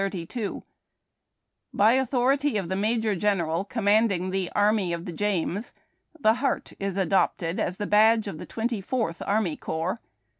]By 1.75 1.91
authority 1.93 2.57
of 2.57 2.69
the 2.69 2.75
Major 2.75 3.13
General 3.15 3.63
commanding 3.63 4.31
the 4.31 4.51
Army 4.55 4.93
of 4.93 5.05
the 5.05 5.11
James, 5.11 5.71
the 6.19 6.33
Heart 6.41 6.73
is 6.79 6.97
adopted 6.97 7.59
as 7.59 7.77
tlie 7.77 7.87
badge 7.91 8.27
of 8.27 8.39
the 8.39 8.47
Twenty 8.47 8.81
Fourth 8.81 9.21
Army 9.21 9.55
Corps. 9.55 9.99